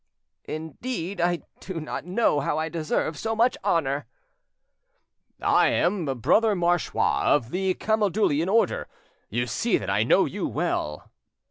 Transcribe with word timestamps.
"Indeed, 0.47 1.21
I 1.21 1.43
do 1.59 1.79
not 1.79 2.05
know 2.05 2.39
how 2.39 2.57
I 2.57 2.69
deserve 2.69 3.19
so 3.19 3.35
much 3.35 3.55
honour." 3.63 4.07
"I 5.39 5.67
am, 5.67 6.05
Brother 6.05 6.55
Marchois, 6.55 7.21
of 7.25 7.51
the 7.51 7.75
Camaldulian 7.75 8.49
order. 8.49 8.87
You 9.29 9.45
see 9.45 9.77
that 9.77 9.91
I 9.91 10.01
know 10.01 10.25
you 10.25 10.47
well." 10.47 11.11